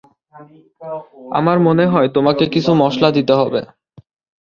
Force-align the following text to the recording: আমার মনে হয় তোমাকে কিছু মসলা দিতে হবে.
আমার 1.31 1.57
মনে 1.59 1.85
হয় 1.85 2.09
তোমাকে 2.15 2.43
কিছু 2.53 2.71
মসলা 2.83 3.09
দিতে 3.11 3.33
হবে. 3.33 3.61